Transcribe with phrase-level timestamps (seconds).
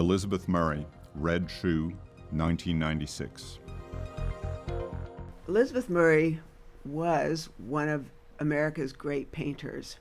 [0.00, 1.92] Elizabeth Murray, Red Shoe,
[2.30, 3.58] 1996.
[5.46, 6.40] Elizabeth Murray
[6.86, 8.06] was one of
[8.38, 9.98] America's great painters.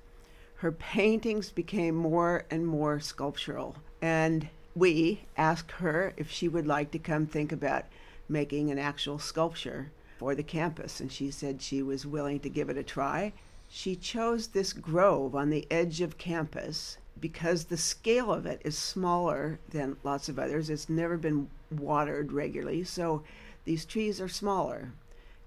[0.56, 6.92] Her paintings became more and more sculptural, and we asked her if she would like
[6.92, 7.84] to come think about
[8.30, 12.70] making an actual sculpture for the campus, and she said she was willing to give
[12.70, 13.34] it a try.
[13.68, 18.78] She chose this grove on the edge of campus because the scale of it is
[18.78, 20.70] smaller than lots of others.
[20.70, 23.24] It's never been watered regularly, so
[23.66, 24.92] these trees are smaller.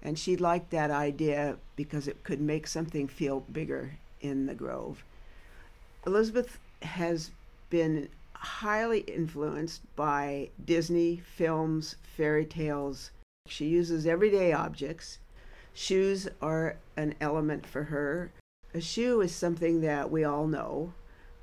[0.01, 5.03] And she liked that idea because it could make something feel bigger in the grove.
[6.05, 7.31] Elizabeth has
[7.69, 13.11] been highly influenced by Disney films, fairy tales.
[13.47, 15.19] She uses everyday objects.
[15.73, 18.31] Shoes are an element for her.
[18.73, 20.93] A shoe is something that we all know.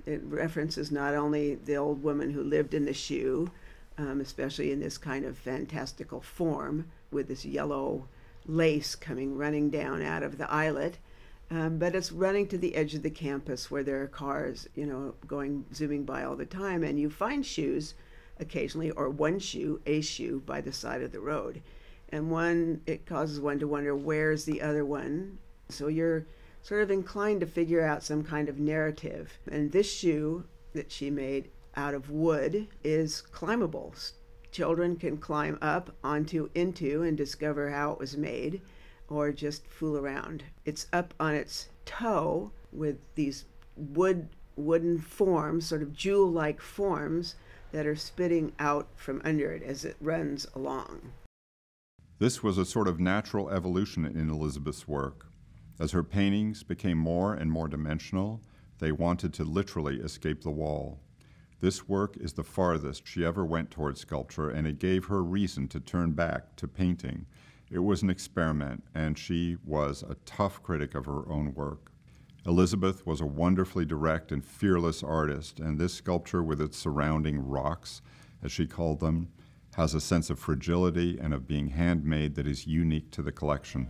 [0.07, 3.51] It references not only the old woman who lived in the shoe,
[3.99, 8.09] um, especially in this kind of fantastical form with this yellow
[8.47, 10.99] lace coming running down out of the eyelet,
[11.51, 14.87] um, but it's running to the edge of the campus where there are cars, you
[14.87, 17.95] know, going zooming by all the time, and you find shoes
[18.39, 21.61] occasionally, or one shoe, a shoe, by the side of the road,
[22.09, 25.39] and one it causes one to wonder where's the other one.
[25.69, 26.25] So you're
[26.63, 29.39] sort of inclined to figure out some kind of narrative.
[29.51, 30.45] And this shoe
[30.75, 33.95] that she made out of wood is climbable.
[34.53, 38.61] Children can climb up onto, into, and discover how it was made,
[39.09, 40.45] or just fool around.
[40.65, 43.45] It's up on its toe with these
[43.77, 47.37] wood wooden forms, sort of jewel-like forms
[47.73, 51.13] that are spitting out from under it as it runs along.
[52.19, 55.30] This was a sort of natural evolution in Elizabeth's work.
[55.81, 58.43] As her paintings became more and more dimensional,
[58.81, 61.01] they wanted to literally escape the wall.
[61.61, 65.69] This work is the farthest she ever went toward sculpture, and it gave her reason
[65.69, 67.25] to turn back to painting.
[67.71, 71.91] It was an experiment, and she was a tough critic of her own work.
[72.45, 78.03] Elizabeth was a wonderfully direct and fearless artist, and this sculpture, with its surrounding rocks,
[78.43, 79.29] as she called them,
[79.77, 83.89] has a sense of fragility and of being handmade that is unique to the collection.